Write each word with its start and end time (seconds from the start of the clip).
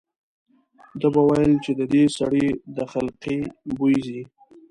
ده 0.99 1.07
به 1.13 1.21
ویل 1.29 1.53
چې 1.63 1.71
د 1.79 1.81
دې 1.93 2.03
سړي 2.17 2.45
د 2.75 2.77
خلقي 2.91 3.37
بوی 3.77 3.95
ځي. 4.07 4.21